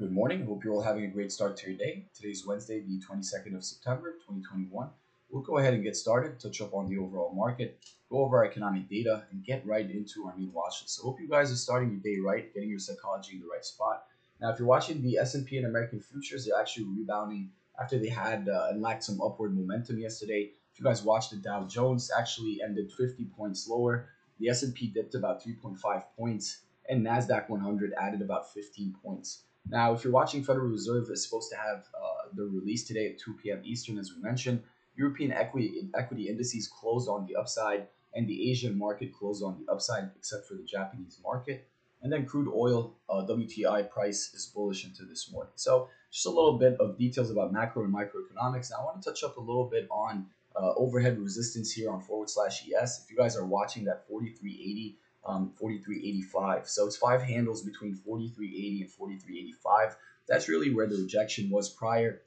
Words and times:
Good 0.00 0.12
morning. 0.12 0.46
Hope 0.46 0.64
you're 0.64 0.72
all 0.72 0.80
having 0.80 1.04
a 1.04 1.08
great 1.08 1.30
start 1.30 1.58
to 1.58 1.68
your 1.68 1.76
day. 1.76 2.06
Today's 2.14 2.46
Wednesday, 2.46 2.80
the 2.80 2.98
22nd 3.00 3.54
of 3.54 3.62
September, 3.62 4.12
2021. 4.12 4.88
We'll 5.28 5.42
go 5.42 5.58
ahead 5.58 5.74
and 5.74 5.82
get 5.82 5.94
started, 5.94 6.40
touch 6.40 6.62
up 6.62 6.72
on 6.72 6.88
the 6.88 6.96
overall 6.96 7.34
market, 7.34 7.78
go 8.08 8.24
over 8.24 8.38
our 8.38 8.46
economic 8.46 8.88
data, 8.88 9.24
and 9.30 9.44
get 9.44 9.66
right 9.66 9.90
into 9.90 10.24
our 10.24 10.34
main 10.38 10.54
watch 10.54 10.80
list. 10.80 10.96
So 10.96 11.02
hope 11.02 11.20
you 11.20 11.28
guys 11.28 11.52
are 11.52 11.56
starting 11.56 11.90
your 11.90 12.00
day 12.00 12.18
right, 12.18 12.50
getting 12.54 12.70
your 12.70 12.78
psychology 12.78 13.34
in 13.34 13.40
the 13.40 13.46
right 13.46 13.62
spot. 13.62 14.04
Now, 14.40 14.48
if 14.48 14.58
you're 14.58 14.66
watching 14.66 15.02
the 15.02 15.18
S&P 15.18 15.58
and 15.58 15.66
American 15.66 16.00
futures, 16.00 16.46
they're 16.46 16.58
actually 16.58 16.86
rebounding 16.86 17.50
after 17.78 17.98
they 17.98 18.08
had 18.08 18.48
uh, 18.48 18.68
and 18.70 18.80
lacked 18.80 19.04
some 19.04 19.20
upward 19.20 19.54
momentum 19.54 19.98
yesterday. 19.98 20.52
If 20.72 20.80
you 20.80 20.84
guys 20.86 21.02
watched 21.02 21.32
the 21.32 21.36
Dow 21.36 21.64
Jones, 21.64 22.10
actually 22.18 22.60
ended 22.64 22.90
50 22.90 23.26
points 23.36 23.68
lower. 23.68 24.08
The 24.38 24.48
S&P 24.48 24.86
dipped 24.86 25.14
about 25.14 25.44
3.5 25.44 26.04
points, 26.16 26.62
and 26.88 27.04
Nasdaq 27.04 27.50
100 27.50 27.92
added 28.00 28.22
about 28.22 28.50
15 28.54 28.94
points. 29.04 29.42
Now, 29.68 29.92
if 29.92 30.04
you're 30.04 30.12
watching 30.12 30.42
Federal 30.42 30.68
Reserve 30.68 31.08
is 31.10 31.24
supposed 31.24 31.50
to 31.50 31.56
have 31.56 31.86
uh, 31.94 32.28
the 32.34 32.44
release 32.44 32.84
today 32.84 33.08
at 33.08 33.18
2 33.18 33.34
p.m. 33.42 33.60
Eastern, 33.64 33.98
as 33.98 34.12
we 34.14 34.22
mentioned. 34.22 34.62
European 34.96 35.32
equity 35.32 35.88
equity 35.96 36.28
indices 36.28 36.68
closed 36.68 37.08
on 37.08 37.26
the 37.26 37.36
upside, 37.36 37.86
and 38.14 38.28
the 38.28 38.50
Asian 38.50 38.76
market 38.76 39.12
closed 39.12 39.42
on 39.42 39.58
the 39.58 39.72
upside, 39.72 40.10
except 40.16 40.46
for 40.46 40.54
the 40.54 40.64
Japanese 40.64 41.18
market. 41.22 41.68
And 42.02 42.12
then 42.12 42.26
crude 42.26 42.50
oil 42.52 42.96
uh, 43.08 43.26
WTI 43.26 43.90
price 43.90 44.32
is 44.34 44.46
bullish 44.46 44.84
into 44.84 45.04
this 45.04 45.30
morning. 45.30 45.52
So 45.56 45.88
just 46.10 46.26
a 46.26 46.30
little 46.30 46.58
bit 46.58 46.76
of 46.80 46.96
details 46.96 47.30
about 47.30 47.52
macro 47.52 47.84
and 47.84 47.94
microeconomics. 47.94 48.70
Now 48.70 48.78
I 48.80 48.84
want 48.84 49.02
to 49.02 49.10
touch 49.10 49.22
up 49.22 49.36
a 49.36 49.40
little 49.40 49.66
bit 49.66 49.86
on 49.90 50.26
uh, 50.56 50.72
overhead 50.76 51.18
resistance 51.18 51.70
here 51.72 51.90
on 51.90 52.00
forward 52.00 52.30
slash 52.30 52.64
ES. 52.66 53.04
If 53.04 53.10
you 53.10 53.16
guys 53.16 53.36
are 53.36 53.44
watching 53.44 53.84
that 53.84 54.06
4380 54.08 54.98
um, 55.24 55.52
43.85. 55.60 56.68
So 56.68 56.86
it's 56.86 56.96
five 56.96 57.22
handles 57.22 57.62
between 57.62 57.96
43.80 57.96 58.82
and 58.82 58.90
43.85. 58.90 59.94
That's 60.28 60.48
really 60.48 60.72
where 60.72 60.86
the 60.86 60.96
rejection 60.96 61.50
was 61.50 61.68
prior. 61.68 62.22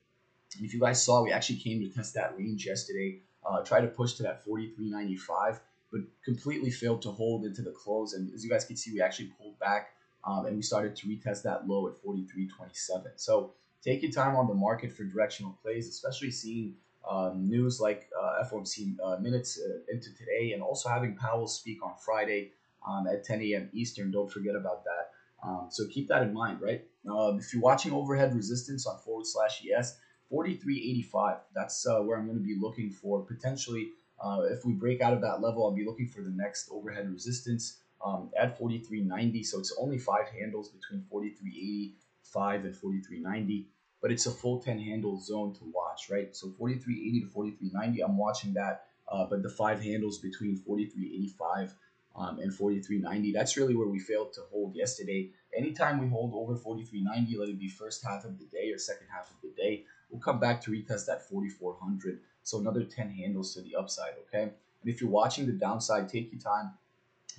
And 0.57 0.65
if 0.65 0.73
you 0.73 0.79
guys 0.79 1.03
saw, 1.03 1.23
we 1.23 1.31
actually 1.31 1.59
came 1.59 1.79
to 1.81 1.89
test 1.89 2.13
that 2.15 2.37
range 2.37 2.65
yesterday, 2.65 3.19
uh, 3.45 3.63
try 3.63 3.81
to 3.81 3.87
push 3.87 4.13
to 4.13 4.23
that 4.23 4.45
43.95, 4.45 5.59
but 5.91 6.01
completely 6.23 6.69
failed 6.69 7.01
to 7.03 7.11
hold 7.11 7.45
into 7.45 7.61
the 7.61 7.71
close. 7.71 8.13
And 8.13 8.33
as 8.33 8.43
you 8.43 8.49
guys 8.49 8.65
can 8.65 8.75
see, 8.75 8.91
we 8.91 9.01
actually 9.01 9.31
pulled 9.39 9.57
back 9.59 9.93
um, 10.25 10.45
and 10.45 10.55
we 10.55 10.61
started 10.61 10.95
to 10.97 11.07
retest 11.07 11.43
that 11.43 11.67
low 11.67 11.87
at 11.87 11.95
43.27. 12.03 13.05
So 13.15 13.53
take 13.83 14.01
your 14.03 14.11
time 14.11 14.35
on 14.35 14.47
the 14.47 14.53
market 14.53 14.91
for 14.93 15.03
directional 15.03 15.57
plays, 15.61 15.89
especially 15.89 16.31
seeing 16.31 16.75
um, 17.09 17.49
news 17.49 17.81
like 17.81 18.09
uh, 18.19 18.43
FOMC 18.45 18.95
uh, 19.03 19.17
minutes 19.17 19.59
uh, 19.59 19.79
into 19.91 20.13
today 20.15 20.53
and 20.53 20.61
also 20.61 20.87
having 20.89 21.15
Powell 21.15 21.47
speak 21.47 21.83
on 21.83 21.93
Friday 22.03 22.51
um, 22.87 23.07
at 23.07 23.23
10 23.23 23.41
a.m. 23.41 23.69
Eastern. 23.73 24.11
Don't 24.11 24.31
forget 24.31 24.55
about 24.55 24.83
that. 24.83 25.11
Um, 25.47 25.67
so 25.69 25.85
keep 25.87 26.07
that 26.07 26.23
in 26.23 26.33
mind, 26.33 26.61
right? 26.61 26.83
Uh, 27.09 27.35
if 27.37 27.53
you're 27.53 27.61
watching 27.61 27.91
overhead 27.91 28.33
resistance 28.33 28.87
on 28.87 28.97
forward 28.99 29.25
slash 29.25 29.61
ES, 29.65 29.97
43.85. 30.31 31.37
That's 31.53 31.85
uh, 31.85 31.99
where 31.99 32.17
I'm 32.17 32.25
going 32.25 32.37
to 32.37 32.43
be 32.43 32.57
looking 32.59 32.89
for 32.89 33.21
potentially. 33.21 33.89
Uh, 34.23 34.41
if 34.49 34.65
we 34.65 34.73
break 34.73 35.01
out 35.01 35.13
of 35.13 35.21
that 35.21 35.41
level, 35.41 35.65
I'll 35.65 35.75
be 35.75 35.85
looking 35.85 36.07
for 36.07 36.21
the 36.21 36.29
next 36.29 36.69
overhead 36.71 37.11
resistance 37.11 37.79
um, 38.03 38.31
at 38.37 38.59
43.90. 38.59 39.45
So 39.45 39.59
it's 39.59 39.75
only 39.79 39.97
five 39.97 40.29
handles 40.29 40.69
between 40.69 41.03
43.85 41.13 42.65
and 42.65 42.75
43.90, 42.75 43.65
but 44.01 44.11
it's 44.11 44.25
a 44.25 44.31
full 44.31 44.59
10 44.59 44.79
handle 44.79 45.19
zone 45.19 45.53
to 45.55 45.71
watch, 45.73 46.09
right? 46.09 46.35
So 46.35 46.47
43.80 46.59 47.21
to 47.21 47.29
43.90, 47.35 47.97
I'm 48.03 48.17
watching 48.17 48.53
that. 48.53 48.85
Uh, 49.11 49.25
but 49.29 49.43
the 49.43 49.49
five 49.49 49.81
handles 49.81 50.19
between 50.19 50.57
43.85 50.67 51.73
um, 52.15 52.39
and 52.39 52.51
43.90. 52.51 53.33
That's 53.33 53.57
really 53.57 53.75
where 53.75 53.87
we 53.87 53.99
failed 53.99 54.33
to 54.33 54.41
hold 54.51 54.75
yesterday. 54.75 55.31
Anytime 55.55 55.99
we 55.99 56.07
hold 56.07 56.33
over 56.33 56.55
43.90, 56.55 57.37
let 57.37 57.49
it 57.49 57.59
be 57.59 57.69
first 57.69 58.03
half 58.03 58.25
of 58.25 58.37
the 58.37 58.45
day 58.45 58.71
or 58.71 58.77
second 58.77 59.07
half 59.13 59.31
of 59.31 59.37
the 59.41 59.49
day, 59.55 59.85
we'll 60.09 60.21
come 60.21 60.39
back 60.39 60.61
to 60.61 60.71
retest 60.71 61.07
that 61.07 61.27
4400. 61.27 62.19
So 62.43 62.59
another 62.59 62.83
10 62.83 63.09
handles 63.09 63.53
to 63.55 63.61
the 63.61 63.75
upside, 63.75 64.13
okay? 64.27 64.43
And 64.43 64.93
if 64.93 65.01
you're 65.01 65.09
watching 65.09 65.45
the 65.45 65.53
downside, 65.53 66.09
take 66.09 66.31
your 66.31 66.41
time. 66.41 66.71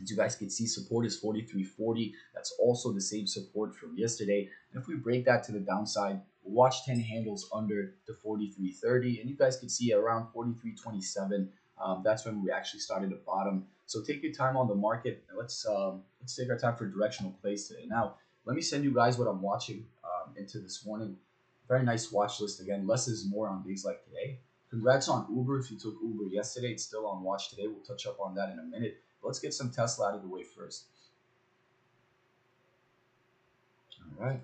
As 0.02 0.10
you 0.10 0.16
guys 0.16 0.34
can 0.34 0.50
see, 0.50 0.66
support 0.66 1.06
is 1.06 1.20
43.40. 1.20 2.12
That's 2.34 2.52
also 2.58 2.92
the 2.92 3.00
same 3.00 3.26
support 3.26 3.76
from 3.76 3.96
yesterday. 3.96 4.48
And 4.72 4.82
if 4.82 4.88
we 4.88 4.96
break 4.96 5.24
that 5.26 5.44
to 5.44 5.52
the 5.52 5.60
downside, 5.60 6.20
we'll 6.42 6.54
watch 6.54 6.84
10 6.84 6.98
handles 6.98 7.48
under 7.54 7.94
the 8.06 8.14
43.30. 8.14 9.20
And 9.20 9.30
you 9.30 9.36
guys 9.36 9.56
can 9.56 9.68
see 9.68 9.92
around 9.92 10.28
43.27 10.34 11.48
um, 11.84 12.00
that's 12.02 12.24
when 12.24 12.42
we 12.42 12.50
actually 12.50 12.80
started 12.80 13.10
to 13.10 13.16
bottom. 13.16 13.66
So 13.86 14.02
take 14.02 14.22
your 14.22 14.32
time 14.32 14.56
on 14.56 14.66
the 14.66 14.74
market. 14.74 15.22
Let's 15.36 15.66
um, 15.66 16.02
let's 16.20 16.34
take 16.34 16.48
our 16.48 16.56
time 16.56 16.74
for 16.74 16.86
directional 16.86 17.32
plays 17.42 17.68
today. 17.68 17.84
Now, 17.86 18.14
let 18.46 18.56
me 18.56 18.62
send 18.62 18.84
you 18.84 18.94
guys 18.94 19.18
what 19.18 19.28
I'm 19.28 19.42
watching 19.42 19.84
um, 20.02 20.34
into 20.36 20.58
this 20.58 20.84
morning. 20.86 21.16
Very 21.68 21.84
nice 21.84 22.10
watch 22.10 22.40
list 22.40 22.60
again. 22.60 22.86
Less 22.86 23.06
is 23.06 23.28
more 23.28 23.48
on 23.48 23.62
days 23.62 23.84
like 23.84 24.02
today. 24.04 24.38
Congrats 24.70 25.08
on 25.08 25.26
Uber. 25.34 25.60
If 25.60 25.70
you 25.70 25.78
took 25.78 25.96
Uber 26.02 26.24
yesterday, 26.30 26.72
it's 26.72 26.82
still 26.82 27.06
on 27.06 27.22
watch 27.22 27.50
today. 27.50 27.66
We'll 27.66 27.84
touch 27.84 28.06
up 28.06 28.18
on 28.18 28.34
that 28.34 28.50
in 28.50 28.58
a 28.58 28.62
minute. 28.62 28.96
But 29.20 29.28
let's 29.28 29.38
get 29.38 29.52
some 29.52 29.70
Tesla 29.70 30.08
out 30.08 30.14
of 30.14 30.22
the 30.22 30.28
way 30.28 30.42
first. 30.42 30.86
All 34.18 34.26
right. 34.26 34.40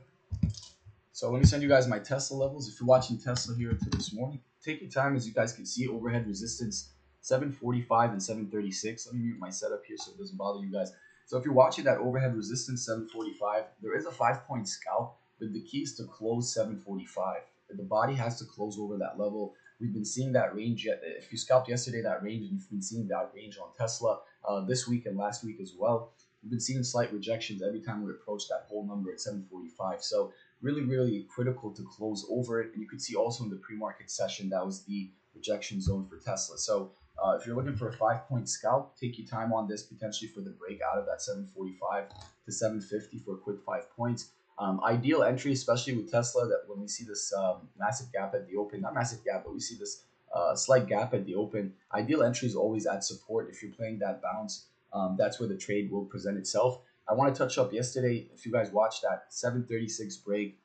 So 1.13 1.31
let 1.31 1.41
me 1.41 1.47
send 1.47 1.63
you 1.63 1.69
guys 1.69 1.89
my 1.89 1.99
Tesla 1.99 2.37
levels. 2.37 2.69
If 2.69 2.81
you're 2.81 2.87
watching 2.87 3.19
Tesla 3.19 3.55
here 3.57 3.73
to 3.73 3.91
this 3.91 4.13
morning, 4.13 4.41
take 4.65 4.81
your 4.81 4.91
time. 4.91 5.17
As 5.17 5.27
you 5.27 5.35
guys 5.35 5.53
can 5.53 5.67
see, 5.67 5.89
overhead 5.89 6.27
resistance 6.27 6.91
745 7.21 8.13
and 8.13 8.23
736. 8.23 9.07
Let 9.07 9.15
me 9.15 9.23
mute 9.23 9.39
my 9.39 9.51
setup 9.51 9.85
here 9.87 9.97
so 9.97 10.13
it 10.13 10.19
doesn't 10.19 10.37
bother 10.37 10.65
you 10.65 10.73
guys. 10.73 10.93
So 11.27 11.39
if 11.39 11.45
you're 11.45 11.55
watching 11.55 11.85
that 11.85 11.99
overhead 11.99 12.37
resistance 12.37 12.87
745, 12.87 13.65
there 13.83 13.97
is 13.97 14.07
a 14.07 14.11
five 14.11 14.47
point 14.47 14.69
scalp, 14.69 15.17
but 15.39 15.53
the 15.53 15.61
key 15.61 15.83
is 15.83 15.95
to 15.97 16.05
close 16.05 16.53
745. 16.53 17.43
The 17.77 17.83
body 17.85 18.15
has 18.15 18.39
to 18.41 18.45
close 18.45 18.79
over 18.79 18.97
that 18.99 19.19
level. 19.19 19.55
We've 19.81 19.93
been 19.93 20.05
seeing 20.05 20.33
that 20.33 20.55
range. 20.55 20.85
Yet. 20.85 21.01
If 21.05 21.31
you 21.31 21.39
scalped 21.39 21.69
yesterday, 21.69 22.03
that 22.03 22.23
range, 22.23 22.43
and 22.43 22.53
you've 22.53 22.71
been 22.71 22.83
seeing 22.83 23.07
that 23.09 23.31
range 23.35 23.59
on 23.59 23.69
Tesla 23.79 24.21
uh, 24.47 24.63
this 24.63 24.89
week 24.89 25.07
and 25.07 25.17
last 25.17 25.45
week 25.45 25.61
as 25.61 25.75
well. 25.79 26.13
We've 26.43 26.51
been 26.51 26.61
seeing 26.61 26.83
slight 26.83 27.13
rejections 27.13 27.63
every 27.63 27.81
time 27.81 28.03
we 28.03 28.11
approach 28.11 28.49
that 28.49 28.67
whole 28.69 28.87
number 28.87 29.13
at 29.13 29.21
745. 29.21 30.03
So 30.03 30.33
really, 30.63 30.83
really 30.83 31.27
critical 31.29 31.71
to 31.73 31.83
close 31.83 32.27
over 32.31 32.61
it. 32.61 32.73
And 32.73 32.83
you 32.83 32.89
could 32.89 33.01
see 33.01 33.15
also 33.15 33.45
in 33.45 33.51
the 33.51 33.57
pre-market 33.57 34.11
session 34.11 34.49
that 34.51 34.65
was 34.65 34.83
the 34.85 35.11
rejection 35.35 35.81
zone 35.81 36.07
for 36.09 36.17
Tesla. 36.19 36.59
So 36.59 36.93
uh, 37.23 37.37
if 37.39 37.47
you're 37.47 37.57
looking 37.57 37.77
for 37.77 37.89
a 37.89 37.93
five 37.93 38.27
point 38.29 38.49
scalp, 38.49 38.97
take 38.99 39.19
your 39.19 39.27
time 39.27 39.53
on 39.53 39.69
this 39.69 39.83
potentially 39.83 40.31
for 40.31 40.41
the 40.41 40.51
break 40.51 40.81
out 40.81 40.99
of 40.99 41.07
that 41.07 41.21
745 41.21 42.09
to 42.45 42.53
750 42.53 43.19
for 43.19 43.35
a 43.35 43.39
quick 43.39 43.59
five 43.65 43.91
points. 43.97 44.31
Um, 44.59 44.81
ideal 44.85 45.23
entry, 45.23 45.53
especially 45.53 45.95
with 45.97 46.11
Tesla, 46.11 46.47
that 46.47 46.65
when 46.67 46.81
we 46.81 46.89
see 46.89 47.05
this 47.05 47.33
um, 47.33 47.69
massive 47.79 48.13
gap 48.13 48.35
at 48.35 48.47
the 48.47 48.57
open, 48.57 48.83
not 48.83 48.95
massive 48.95 49.25
gap, 49.25 49.45
but 49.45 49.55
we 49.55 49.61
see 49.61 49.77
this 49.77 50.03
uh, 50.35 50.55
slight 50.55 50.87
gap 50.87 51.15
at 51.15 51.25
the 51.25 51.35
open. 51.35 51.73
Ideal 51.95 52.23
entry 52.23 52.47
is 52.47 52.55
always 52.55 52.87
at 52.87 53.03
support. 53.05 53.49
If 53.51 53.63
you're 53.63 53.73
playing 53.73 53.99
that 54.01 54.21
bounce, 54.23 54.67
um, 54.93 55.17
that's 55.19 55.41
where 55.41 55.49
the 55.49 55.57
trade 55.57 55.91
will 55.91 56.05
present 56.05 56.37
itself. 56.37 56.81
I 57.09 57.15
want 57.15 57.35
to 57.35 57.39
touch 57.39 57.59
up 57.59 57.73
yesterday. 57.73 58.29
If 58.35 58.47
you 58.47 58.53
guys 58.53 58.71
watched 58.71 59.03
that 59.03 59.25
736 59.31 60.17
break 60.19 60.59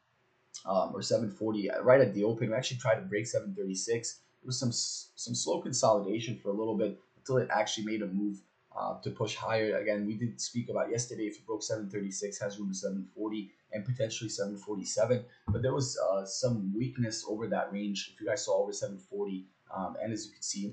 um, 0.65 0.91
or 0.93 1.01
740 1.01 1.69
right 1.81 2.01
at 2.01 2.13
the 2.13 2.23
open, 2.23 2.49
we 2.49 2.55
actually 2.55 2.77
tried 2.77 2.95
to 2.95 3.01
break 3.01 3.27
736 3.27 4.19
it 4.45 4.47
was 4.47 4.59
some 4.59 4.71
some 4.71 5.33
slow 5.33 5.59
consolidation 5.59 6.37
for 6.37 6.49
a 6.49 6.53
little 6.53 6.77
bit 6.77 6.99
until 7.17 7.37
it 7.37 7.49
actually 7.51 7.85
made 7.85 8.03
a 8.03 8.05
move 8.05 8.41
uh, 8.77 8.99
to 9.01 9.09
push 9.09 9.33
higher. 9.35 9.77
Again, 9.77 10.05
we 10.05 10.13
did 10.13 10.39
speak 10.39 10.69
about 10.69 10.91
yesterday. 10.91 11.23
If 11.23 11.37
it 11.37 11.47
broke 11.47 11.63
736, 11.63 12.39
has 12.39 12.59
room 12.59 12.69
to 12.69 12.75
740 12.75 13.49
and 13.71 13.83
potentially 13.83 14.29
747. 14.29 15.25
But 15.47 15.63
there 15.63 15.73
was 15.73 15.97
uh, 15.97 16.25
some 16.25 16.71
weakness 16.77 17.25
over 17.27 17.47
that 17.47 17.73
range. 17.73 18.11
If 18.13 18.21
you 18.21 18.27
guys 18.27 18.45
saw 18.45 18.61
over 18.61 18.71
740, 18.71 19.47
um, 19.75 19.95
and 19.99 20.13
as 20.13 20.27
you 20.27 20.33
can 20.33 20.43
see, 20.43 20.71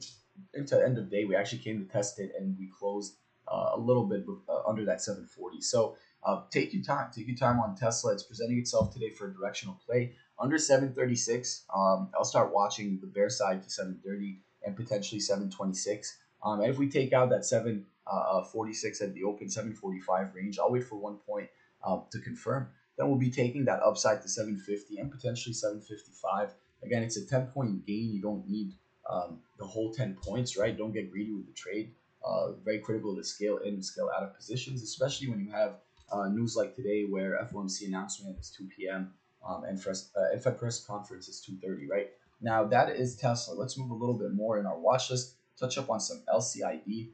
into 0.53 0.77
the 0.77 0.85
end 0.85 0.99
of 0.99 1.09
the 1.09 1.17
day, 1.17 1.25
we 1.25 1.35
actually 1.35 1.61
came 1.61 1.79
to 1.79 1.91
test 1.91 2.19
it 2.19 2.33
and 2.39 2.55
we 2.59 2.69
closed 2.79 3.17
uh, 3.51 3.71
a 3.75 3.81
little 3.81 4.05
bit 4.05 4.27
uh, 4.51 4.69
under 4.69 4.85
that 4.85 5.01
740. 5.01 5.63
So 5.63 5.97
uh, 6.25 6.43
take 6.51 6.75
your 6.75 6.83
time. 6.83 7.11
Take 7.11 7.27
your 7.27 7.37
time 7.37 7.59
on 7.59 7.75
Tesla. 7.75 8.13
It's 8.13 8.23
presenting 8.23 8.59
itself 8.59 8.93
today 8.93 9.09
for 9.09 9.29
a 9.29 9.33
directional 9.33 9.81
play 9.87 10.13
under 10.43 10.59
736. 10.59 11.65
Um, 11.75 12.11
I'll 12.15 12.25
start 12.25 12.53
watching 12.53 12.99
the 13.01 13.07
bear 13.07 13.31
side 13.31 13.63
to 13.63 13.71
730 13.71 14.41
and 14.67 14.77
potentially 14.77 15.21
726. 15.21 16.19
Um, 16.45 16.61
and 16.61 16.71
if 16.71 16.79
we 16.79 16.91
take 16.91 17.13
out 17.13 17.31
that 17.31 17.45
746 17.45 19.01
uh, 19.01 19.05
at 19.05 19.15
the 19.15 19.23
open 19.23 19.49
745 19.49 20.35
range, 20.35 20.59
I'll 20.59 20.73
wait 20.73 20.85
for 20.85 20.97
one 20.97 21.17
point 21.17 21.49
um, 21.87 22.03
to 22.11 22.19
confirm. 22.19 22.69
Then 22.99 23.09
we'll 23.09 23.19
be 23.19 23.31
taking 23.31 23.65
that 23.67 23.81
upside 23.83 24.21
to 24.23 24.29
750 24.29 24.99
and 24.99 25.11
potentially 25.11 25.55
755. 25.55 26.51
Again, 26.83 27.03
it's 27.05 27.17
a 27.17 27.25
10 27.25 27.47
point 27.47 27.87
gain. 27.87 28.13
You 28.13 28.21
don't 28.21 28.49
need 28.49 28.73
um, 29.09 29.39
the 29.59 29.65
whole 29.65 29.93
10 29.93 30.17
points, 30.21 30.57
right? 30.57 30.77
Don't 30.77 30.93
get 30.93 31.11
greedy 31.11 31.33
with 31.33 31.47
the 31.47 31.53
trade. 31.53 31.93
Uh, 32.25 32.53
very 32.65 32.81
critical 32.81 33.17
to 33.17 33.25
scale 33.25 33.59
in 33.59 33.75
and 33.75 33.85
scale 33.85 34.11
out 34.17 34.25
of 34.25 34.35
positions, 34.37 34.83
especially 34.83 35.29
when 35.29 35.41
you 35.41 35.51
have 35.51 35.77
uh, 36.13 36.29
news 36.29 36.57
like 36.57 36.75
today 36.75 37.07
where 37.09 37.39
FOMC 37.53 37.87
announcement 37.87 38.39
is 38.39 38.51
2 38.51 38.69
p.m 38.77 39.13
um, 39.47 39.65
and, 39.65 39.81
press, 39.81 40.11
uh, 40.17 40.37
Fed 40.39 40.59
press 40.59 40.85
conference 40.85 41.29
is 41.29 41.45
2.30, 41.49 41.89
right? 41.89 42.11
Now, 42.41 42.65
that 42.65 42.91
is 42.91 43.17
Tesla. 43.17 43.55
Let's 43.55 43.79
move 43.79 43.91
a 43.91 43.95
little 43.95 44.19
bit 44.19 44.33
more 44.33 44.59
in 44.59 44.67
our 44.67 44.79
watch 44.79 45.11
list, 45.11 45.35
touch 45.59 45.79
up 45.79 45.91
on 45.91 46.01
some 46.01 46.23
LCID. 46.33 47.11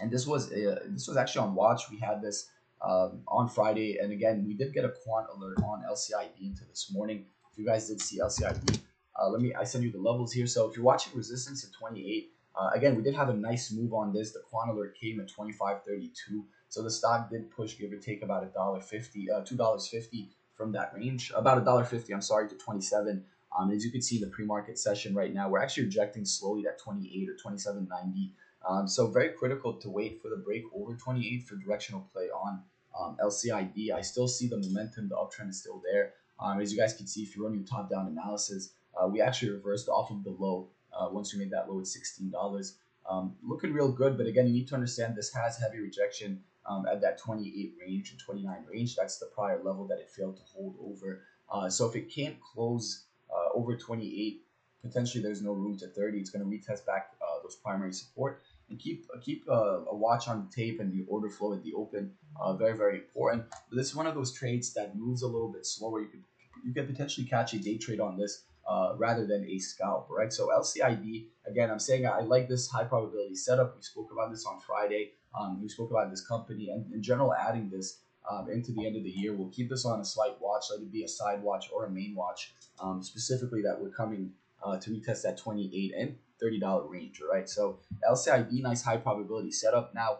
And 0.00 0.10
this 0.10 0.26
was 0.26 0.52
uh, 0.52 0.80
this 0.88 1.08
was 1.08 1.16
actually 1.16 1.46
on 1.46 1.54
watch. 1.54 1.90
We 1.90 1.98
had 1.98 2.20
this 2.20 2.48
um, 2.82 3.22
on 3.28 3.48
Friday. 3.48 3.98
And 3.98 4.12
again, 4.12 4.44
we 4.46 4.54
did 4.54 4.74
get 4.74 4.84
a 4.84 4.90
quant 4.90 5.26
alert 5.34 5.58
on 5.64 5.82
LCID 5.90 6.40
into 6.42 6.64
this 6.64 6.90
morning. 6.92 7.24
If 7.50 7.58
you 7.58 7.66
guys 7.66 7.88
did 7.88 8.00
see 8.00 8.20
LCID, 8.20 8.78
uh, 9.18 9.28
let 9.28 9.40
me 9.40 9.54
I 9.54 9.64
send 9.64 9.84
you 9.84 9.90
the 9.90 9.98
levels 9.98 10.32
here. 10.32 10.46
So 10.46 10.68
if 10.68 10.76
you're 10.76 10.84
watching 10.84 11.14
resistance 11.14 11.64
at 11.64 11.72
28, 11.72 12.30
uh, 12.54 12.70
again 12.74 12.94
we 12.94 13.02
did 13.02 13.14
have 13.14 13.30
a 13.30 13.34
nice 13.34 13.72
move 13.72 13.94
on 13.94 14.12
this. 14.12 14.32
The 14.32 14.40
quant 14.40 14.70
alert 14.70 14.96
came 15.00 15.20
at 15.20 15.28
25.32, 15.28 16.44
so 16.68 16.82
the 16.82 16.90
stock 16.90 17.30
did 17.30 17.50
push 17.50 17.78
give 17.78 17.92
or 17.92 17.96
take 17.96 18.22
about 18.22 18.44
a 18.44 18.48
dollar 18.48 18.80
fifty, 18.80 19.30
uh, 19.30 19.40
two 19.40 19.56
dollars 19.56 19.88
fifty 19.88 20.30
from 20.56 20.72
that 20.72 20.92
range, 20.94 21.32
about 21.34 21.58
a 21.58 21.64
dollar 21.64 21.84
fifty. 21.84 22.12
I'm 22.12 22.22
sorry 22.22 22.48
to 22.48 22.54
27. 22.54 23.24
Um, 23.58 23.70
as 23.70 23.84
you 23.84 23.90
can 23.90 24.02
see 24.02 24.18
the 24.18 24.26
pre-market 24.26 24.78
session 24.78 25.14
right 25.14 25.32
now, 25.32 25.48
we're 25.48 25.60
actually 25.60 25.84
rejecting 25.84 26.24
slowly 26.24 26.66
at 26.66 26.78
28 26.78 27.28
or 27.28 27.50
27.90. 27.52 28.30
Um, 28.68 28.88
so 28.88 29.06
very 29.06 29.30
critical 29.30 29.74
to 29.74 29.88
wait 29.88 30.20
for 30.20 30.28
the 30.28 30.36
break 30.36 30.64
over 30.74 30.94
28 30.94 31.46
for 31.46 31.56
directional 31.56 32.08
play 32.12 32.26
on 32.26 32.62
um, 32.98 33.16
LCID. 33.22 33.92
I 33.92 34.00
still 34.02 34.28
see 34.28 34.48
the 34.48 34.58
momentum, 34.58 35.08
the 35.08 35.14
uptrend 35.14 35.50
is 35.50 35.60
still 35.60 35.82
there. 35.90 36.14
Um, 36.40 36.60
as 36.60 36.72
you 36.72 36.78
guys 36.78 36.92
can 36.94 37.06
see, 37.06 37.22
if 37.22 37.34
you 37.36 37.44
run 37.44 37.54
your 37.54 37.64
top-down 37.64 38.08
analysis, 38.08 38.72
uh, 39.00 39.06
we 39.06 39.20
actually 39.20 39.52
reversed 39.52 39.88
off 39.88 40.10
of 40.10 40.22
the 40.24 40.30
low 40.30 40.68
uh, 40.92 41.08
once 41.10 41.32
we 41.32 41.38
made 41.38 41.50
that 41.50 41.70
low 41.70 41.78
at 41.78 41.86
$16. 41.86 42.72
Um, 43.08 43.36
looking 43.42 43.72
real 43.72 43.92
good, 43.92 44.18
but 44.18 44.26
again, 44.26 44.46
you 44.48 44.52
need 44.52 44.68
to 44.68 44.74
understand 44.74 45.14
this 45.14 45.32
has 45.32 45.56
heavy 45.58 45.78
rejection 45.78 46.42
um, 46.68 46.86
at 46.86 47.00
that 47.00 47.18
28 47.18 47.74
range 47.80 48.10
and 48.10 48.20
29 48.20 48.64
range. 48.70 48.96
That's 48.96 49.18
the 49.18 49.26
prior 49.26 49.62
level 49.62 49.86
that 49.88 49.98
it 49.98 50.10
failed 50.10 50.36
to 50.36 50.42
hold 50.42 50.76
over. 50.82 51.22
Uh, 51.50 51.68
so 51.68 51.88
if 51.88 51.96
it 51.96 52.12
can't 52.12 52.36
close 52.40 53.04
uh, 53.30 53.56
over 53.56 53.76
28, 53.76 54.42
potentially 54.82 55.22
there's 55.22 55.42
no 55.42 55.52
room 55.52 55.76
to 55.78 55.86
30. 55.88 56.18
It's 56.18 56.30
going 56.30 56.44
to 56.44 56.50
retest 56.50 56.86
back 56.86 57.10
uh, 57.22 57.42
those 57.42 57.56
primary 57.56 57.92
support 57.92 58.42
and 58.68 58.78
keep 58.78 59.06
keep 59.22 59.44
uh, 59.48 59.84
a 59.84 59.94
watch 59.94 60.28
on 60.28 60.46
the 60.46 60.54
tape 60.54 60.80
and 60.80 60.92
the 60.92 61.04
order 61.08 61.30
flow 61.30 61.52
at 61.54 61.62
the 61.62 61.72
open. 61.74 62.12
Uh, 62.40 62.54
very 62.54 62.76
very 62.76 62.98
important. 62.98 63.44
But 63.50 63.76
this 63.76 63.88
is 63.88 63.94
one 63.94 64.06
of 64.06 64.14
those 64.14 64.32
trades 64.32 64.74
that 64.74 64.96
moves 64.96 65.22
a 65.22 65.26
little 65.26 65.52
bit 65.52 65.66
slower. 65.66 66.00
You 66.00 66.08
could 66.08 66.22
you 66.64 66.72
could 66.74 66.88
potentially 66.88 67.26
catch 67.26 67.54
a 67.54 67.58
day 67.58 67.78
trade 67.78 68.00
on 68.00 68.16
this 68.16 68.44
uh, 68.68 68.94
rather 68.96 69.26
than 69.26 69.44
a 69.48 69.58
scalp, 69.58 70.08
right? 70.10 70.32
So 70.32 70.48
LCID 70.48 71.26
again, 71.46 71.70
I'm 71.70 71.78
saying 71.78 72.06
I 72.06 72.20
like 72.20 72.48
this 72.48 72.68
high 72.68 72.84
probability 72.84 73.34
setup. 73.34 73.76
We 73.76 73.82
spoke 73.82 74.10
about 74.12 74.30
this 74.30 74.44
on 74.46 74.60
Friday. 74.60 75.12
Um, 75.38 75.62
we 75.62 75.68
spoke 75.68 75.90
about 75.90 76.10
this 76.10 76.26
company 76.26 76.70
and 76.70 76.92
in 76.92 77.02
general 77.02 77.34
adding 77.34 77.70
this. 77.70 78.00
Um, 78.28 78.50
into 78.50 78.72
the 78.72 78.84
end 78.84 78.96
of 78.96 79.04
the 79.04 79.10
year, 79.10 79.32
we'll 79.32 79.50
keep 79.50 79.70
this 79.70 79.84
on 79.84 80.00
a 80.00 80.04
slight 80.04 80.32
watch. 80.40 80.64
Let 80.72 80.80
it 80.80 80.90
be 80.90 81.04
a 81.04 81.08
side 81.08 81.40
watch 81.40 81.70
or 81.72 81.84
a 81.84 81.90
main 81.90 82.12
watch. 82.16 82.54
Um, 82.80 83.00
specifically, 83.00 83.62
that 83.62 83.80
we're 83.80 83.90
coming 83.90 84.32
uh, 84.64 84.78
to 84.78 84.90
retest 84.90 85.22
that 85.22 85.38
28 85.38 85.94
and 85.96 86.16
$30 86.42 86.90
range, 86.90 87.20
right? 87.30 87.48
So 87.48 87.78
LCID, 88.08 88.62
nice 88.62 88.82
high 88.82 88.96
probability 88.96 89.52
setup. 89.52 89.94
Now, 89.94 90.18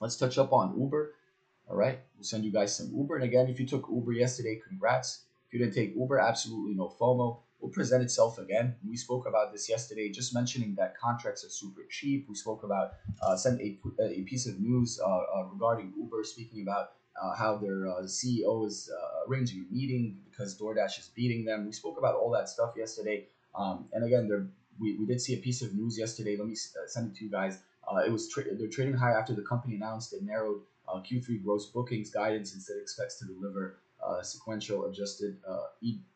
let's 0.00 0.16
touch 0.16 0.36
up 0.36 0.52
on 0.52 0.78
Uber, 0.78 1.14
all 1.68 1.76
right? 1.76 2.00
We'll 2.16 2.24
send 2.24 2.44
you 2.44 2.52
guys 2.52 2.76
some 2.76 2.92
Uber. 2.94 3.16
And 3.16 3.24
again, 3.24 3.48
if 3.48 3.58
you 3.58 3.66
took 3.66 3.88
Uber 3.90 4.12
yesterday, 4.12 4.60
congrats. 4.68 5.22
If 5.46 5.54
you 5.54 5.58
didn't 5.60 5.74
take 5.74 5.96
Uber, 5.96 6.18
absolutely 6.18 6.74
no 6.74 6.94
FOMO. 7.00 7.38
Will 7.62 7.68
present 7.70 8.02
itself 8.02 8.38
again. 8.38 8.74
We 8.84 8.96
spoke 8.96 9.26
about 9.26 9.52
this 9.52 9.68
yesterday, 9.68 10.10
just 10.10 10.34
mentioning 10.34 10.74
that 10.74 10.98
contracts 10.98 11.44
are 11.44 11.48
super 11.48 11.82
cheap. 11.88 12.26
We 12.28 12.34
spoke 12.34 12.64
about 12.64 12.94
uh, 13.22 13.36
sent 13.36 13.60
a, 13.60 13.78
a 14.02 14.22
piece 14.22 14.48
of 14.48 14.58
news 14.60 15.00
uh, 15.00 15.08
uh, 15.08 15.44
regarding 15.44 15.92
Uber, 15.96 16.24
speaking 16.24 16.62
about 16.62 16.90
uh, 17.22 17.34
how 17.36 17.56
their 17.56 17.86
uh, 17.88 18.02
CEO 18.02 18.66
is 18.66 18.90
uh, 18.92 19.30
arranging 19.30 19.64
a 19.70 19.72
meeting 19.72 20.18
because 20.28 20.58
DoorDash 20.58 20.98
is 20.98 21.10
beating 21.14 21.44
them. 21.44 21.64
We 21.64 21.72
spoke 21.72 21.98
about 21.98 22.16
all 22.16 22.30
that 22.32 22.48
stuff 22.48 22.72
yesterday. 22.76 23.26
Um, 23.54 23.86
and 23.92 24.04
again, 24.04 24.28
they're 24.28 24.48
we, 24.80 24.96
we 24.96 25.06
did 25.06 25.20
see 25.20 25.34
a 25.34 25.38
piece 25.38 25.62
of 25.62 25.72
news 25.74 25.96
yesterday. 25.96 26.36
Let 26.36 26.48
me 26.48 26.56
send 26.56 27.12
it 27.12 27.16
to 27.18 27.24
you 27.24 27.30
guys. 27.30 27.60
It 28.06 28.10
was 28.10 28.28
tra- 28.28 28.54
they're 28.56 28.68
trading 28.68 28.94
high 28.94 29.12
after 29.12 29.34
the 29.34 29.42
company 29.42 29.76
announced 29.76 30.14
it 30.14 30.22
narrowed 30.22 30.62
uh, 30.88 31.00
Q3 31.00 31.44
gross 31.44 31.66
bookings 31.66 32.10
guidance 32.10 32.54
instead 32.54 32.76
expects 32.80 33.18
to 33.18 33.26
deliver 33.26 33.78
uh, 34.06 34.22
sequential 34.22 34.86
adjusted 34.86 35.36
uh, 35.48 35.64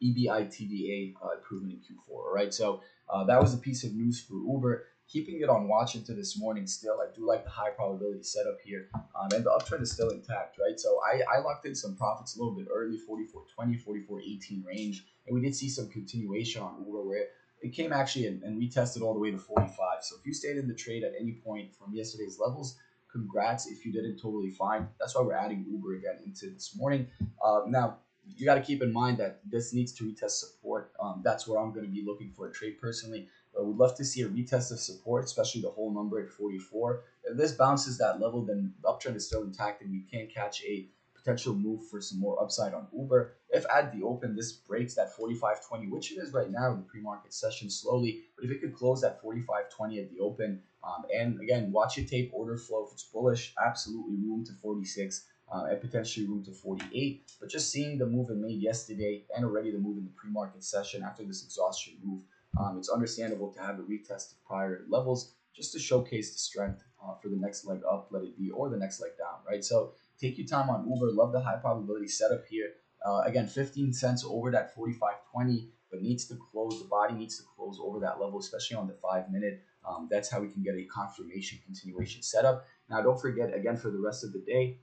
EBITDA 0.03 1.15
uh, 1.23 1.31
improvement 1.37 1.73
in 1.73 1.79
Q4. 1.79 2.11
All 2.11 2.33
right, 2.35 2.53
so 2.53 2.81
uh, 3.09 3.25
that 3.25 3.41
was 3.41 3.55
a 3.55 3.59
piece 3.59 3.85
of 3.85 3.95
news 3.95 4.21
for 4.21 4.35
Uber. 4.35 4.85
Keeping 5.09 5.41
it 5.41 5.49
on 5.49 5.69
watch 5.69 5.95
into 5.95 6.15
this 6.15 6.37
morning 6.37 6.67
still. 6.67 6.99
I 7.01 7.15
do 7.15 7.25
like 7.25 7.45
the 7.45 7.51
high 7.51 7.71
probability 7.71 8.25
setup 8.25 8.59
here. 8.65 8.89
Um, 8.95 9.29
and 9.33 9.45
the 9.45 9.51
uptrend 9.51 9.83
is 9.83 9.93
still 9.93 10.11
intact, 10.11 10.59
right? 10.59 10.81
So 10.81 10.99
I, 11.07 11.21
I 11.33 11.39
locked 11.39 11.65
in 11.65 11.77
some 11.77 11.95
profits 11.95 12.35
a 12.35 12.41
little 12.41 12.57
bit 12.57 12.67
early, 12.75 12.99
44.20, 13.09 13.85
44.18 13.85 14.67
range. 14.67 15.05
And 15.27 15.35
we 15.37 15.41
did 15.41 15.55
see 15.55 15.69
some 15.69 15.89
continuation 15.91 16.61
on 16.61 16.83
Uber 16.85 17.03
where 17.03 17.27
it 17.63 17.73
came 17.73 17.93
actually 17.93 18.27
and, 18.27 18.43
and 18.43 18.61
retested 18.61 19.03
all 19.03 19.15
the 19.15 19.21
way 19.21 19.31
to 19.31 19.39
45. 19.39 19.77
So 20.03 20.17
if 20.19 20.27
you 20.27 20.35
stayed 20.35 20.57
in 20.57 20.67
the 20.67 20.75
trade 20.75 21.05
at 21.05 21.13
any 21.19 21.33
point 21.35 21.73
from 21.75 21.95
yesterday's 21.95 22.39
levels, 22.41 22.77
congrats. 23.17 23.67
If 23.67 23.85
you 23.85 23.93
didn't, 23.93 24.19
totally 24.21 24.51
fine. 24.51 24.89
That's 25.01 25.15
why 25.15 25.23
we're 25.23 25.35
adding 25.35 25.65
Uber 25.71 25.95
again 25.95 26.19
into 26.25 26.51
this 26.51 26.77
morning. 26.77 27.09
Uh, 27.45 27.63
now, 27.67 27.99
you 28.29 28.45
got 28.45 28.57
to 28.57 28.61
keep 28.61 28.83
in 28.83 28.93
mind 28.93 29.19
that 29.19 29.41
this 29.49 29.73
needs 29.73 29.93
to 29.93 30.05
retest 30.05 30.31
support. 30.33 30.93
Um, 31.01 31.23
that's 31.25 31.47
where 31.47 31.61
I'm 31.61 31.73
going 31.73 31.87
to 31.87 31.93
be 31.93 32.05
looking 32.05 32.31
for 32.31 32.49
a 32.49 32.53
trade 32.53 32.81
personally. 32.81 33.29
But 33.55 33.67
we'd 33.67 33.77
love 33.77 33.97
to 33.97 34.05
see 34.05 34.23
a 34.23 34.29
retest 34.29 34.73
of 34.73 34.81
support, 34.81 35.25
especially 35.25 35.63
the 35.63 35.71
whole 35.71 35.93
number 35.93 36.21
at 36.21 36.29
44. 36.31 37.05
If 37.25 37.37
this 37.37 37.53
bounces 37.53 37.99
that 37.99 38.21
level, 38.21 38.45
then 38.45 38.75
the 38.83 38.89
uptrend 38.89 39.17
is 39.17 39.27
still 39.27 39.43
intact 39.43 39.83
and 39.83 39.95
you 39.95 40.03
can't 40.11 40.33
catch 40.33 40.63
a 40.65 40.89
potential 41.27 41.55
move 41.55 41.85
for 41.89 42.01
some 42.01 42.21
more 42.21 42.41
upside 42.41 42.73
on 42.73 42.87
Uber. 42.97 43.33
If 43.51 43.67
at 43.75 43.93
the 43.93 44.05
open 44.05 44.37
this 44.37 44.53
breaks 44.53 44.95
that 44.95 45.17
45.20, 45.17 45.91
which 45.91 46.13
it 46.13 46.19
is 46.19 46.33
right 46.33 46.51
now 46.51 46.71
in 46.71 46.77
the 46.77 46.85
pre-market 46.85 47.35
session 47.35 47.69
slowly, 47.69 48.21
but 48.37 48.45
if 48.45 48.51
it 48.53 48.61
could 48.61 48.73
close 48.73 49.03
at 49.03 49.21
45.20 49.21 50.01
at 50.01 50.11
the 50.11 50.21
open, 50.21 50.61
um, 50.85 51.05
and 51.13 51.41
again, 51.41 51.73
watch 51.73 51.97
your 51.97 52.07
tape 52.07 52.31
order 52.33 52.57
flow. 52.57 52.85
If 52.87 52.93
it's 52.93 53.03
bullish, 53.03 53.53
absolutely 53.65 54.17
room 54.17 54.45
to 54.45 54.53
46 54.53 55.25
uh, 55.53 55.65
and 55.65 55.81
potentially 55.81 56.27
room 56.27 56.45
to 56.45 56.53
48. 56.53 57.21
But 57.41 57.51
just 57.51 57.73
seeing 57.73 57.99
the 57.99 58.07
move 58.07 58.31
it 58.31 58.37
made 58.37 58.61
yesterday 58.61 59.25
and 59.35 59.45
already 59.45 59.73
the 59.73 59.79
move 59.79 59.99
in 59.99 60.05
the 60.05 60.11
pre-market 60.11 60.63
session 60.63 61.03
after 61.03 61.25
this 61.25 61.43
exhaustion 61.43 61.95
move, 62.05 62.23
um, 62.57 62.79
it's 62.79 62.89
understandable 62.89 63.49
to 63.49 63.61
have 63.61 63.81
a 63.81 63.83
retest 63.83 64.31
of 64.31 64.45
prior 64.47 64.85
levels 64.89 65.33
just 65.57 65.73
to 65.73 65.79
showcase 65.79 66.33
the 66.33 66.39
strength 66.39 66.85
uh, 67.03 67.15
for 67.15 67.29
the 67.29 67.37
next 67.37 67.65
leg 67.65 67.81
up, 67.91 68.07
let 68.11 68.23
it 68.23 68.37
be, 68.39 68.51
or 68.51 68.69
the 68.69 68.77
next 68.77 69.01
leg 69.01 69.13
down, 69.19 69.39
right? 69.49 69.65
So 69.65 69.93
Take 70.21 70.39
your 70.39 70.47
time 70.47 70.71
on 70.71 70.89
Uber. 70.89 71.13
Love 71.13 71.33
the 71.33 71.41
high 71.41 71.57
probability 71.57 72.09
setup 72.09 72.47
here. 72.47 72.71
Uh, 73.05 73.23
again, 73.25 73.47
15 73.47 73.93
cents 73.93 74.25
over 74.29 74.51
that 74.51 74.75
45.20, 74.77 75.69
but 75.91 76.03
needs 76.03 76.27
to 76.27 76.37
close. 76.37 76.81
The 76.83 76.89
body 76.89 77.15
needs 77.15 77.39
to 77.39 77.45
close 77.57 77.79
over 77.83 78.01
that 78.01 78.21
level, 78.21 78.39
especially 78.39 78.77
on 78.77 78.87
the 78.87 78.95
five 78.95 79.31
minute. 79.31 79.63
Um, 79.87 80.09
that's 80.11 80.29
how 80.29 80.41
we 80.41 80.49
can 80.49 80.63
get 80.63 80.75
a 80.75 80.85
confirmation 80.85 81.59
continuation 81.65 82.23
setup. 82.23 82.67
Now, 82.91 83.03
don't 83.03 83.21
forget, 83.21 83.55
again, 83.55 83.77
for 83.77 83.91
the 83.91 83.99
rest 83.99 84.25
of 84.25 84.33
the 84.33 84.41
day, 84.41 84.79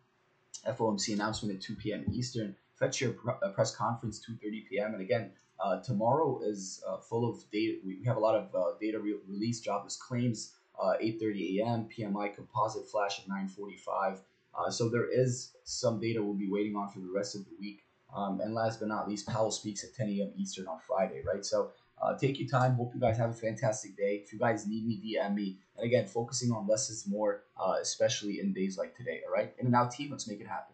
FOMC 0.68 1.14
announcement 1.14 1.56
at 1.56 1.62
2 1.62 1.76
p.m. 1.76 2.06
Eastern. 2.12 2.56
Fed 2.76 2.94
chair 2.94 3.16
uh, 3.28 3.50
press 3.50 3.76
conference 3.76 4.24
2:30 4.28 4.70
p.m. 4.70 4.94
And 4.94 5.02
again, 5.02 5.32
uh, 5.60 5.82
tomorrow 5.82 6.42
is 6.44 6.84
uh, 6.88 6.98
full 6.98 7.30
of 7.30 7.44
data. 7.52 7.78
We 7.86 8.04
have 8.06 8.18
a 8.18 8.20
lot 8.20 8.36
of 8.36 8.56
uh, 8.56 8.78
data 8.80 9.00
re- 9.00 9.20
release, 9.28 9.60
jobless 9.60 9.96
claims, 9.96 10.54
uh, 10.82 10.94
8:30 11.02 11.60
a.m. 11.60 11.90
PMI 11.96 12.36
composite 12.36 12.88
flash 12.90 13.20
at 13.20 13.28
9:45. 13.28 14.20
Uh, 14.58 14.70
so 14.70 14.90
there 14.90 15.10
is 15.12 15.52
some 15.64 16.00
data 16.00 16.22
we'll 16.22 16.34
be 16.34 16.50
waiting 16.50 16.76
on 16.76 16.90
for 16.90 17.00
the 17.00 17.12
rest 17.14 17.36
of 17.36 17.46
the 17.46 17.52
week. 17.60 17.84
Um, 18.16 18.42
and 18.42 18.54
last 18.54 18.80
but 18.80 18.90
not 18.90 19.10
least, 19.10 19.28
Powell 19.28 19.52
speaks 19.52 19.84
at 19.84 19.96
10 19.96 20.10
a.m. 20.10 20.32
Eastern 20.38 20.68
on 20.68 20.80
Friday, 20.88 21.22
right? 21.26 21.44
So 21.44 21.72
uh, 22.02 22.16
take 22.18 22.40
your 22.40 22.48
time. 22.48 22.76
Hope 22.76 22.92
you 22.94 23.00
guys 23.00 23.18
have 23.18 23.32
a 23.32 23.34
fantastic 23.34 23.98
day. 23.98 24.22
If 24.24 24.32
you 24.32 24.40
guys 24.40 24.68
need 24.68 24.86
me, 24.86 25.02
DM 25.04 25.34
me. 25.34 25.58
And 25.78 25.86
again, 25.86 26.06
focusing 26.06 26.52
on 26.52 26.68
less 26.68 26.90
is 26.90 27.08
more, 27.08 27.44
uh, 27.58 27.76
especially 27.82 28.40
in 28.40 28.54
days 28.54 28.78
like 28.78 28.96
today, 28.96 29.22
all 29.26 29.34
right? 29.34 29.54
And 29.60 29.74
out 29.74 29.92
team, 29.92 30.12
let's 30.12 30.28
make 30.28 30.42
it 30.42 30.48
happen. 30.48 30.73